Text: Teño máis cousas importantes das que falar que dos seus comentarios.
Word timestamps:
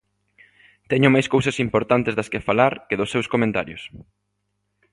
Teño 0.91 1.09
máis 1.13 1.27
cousas 1.33 1.61
importantes 1.65 2.13
das 2.15 2.29
que 2.31 2.45
falar 2.47 2.73
que 2.87 2.99
dos 2.99 3.11
seus 3.13 3.27
comentarios. 3.33 3.81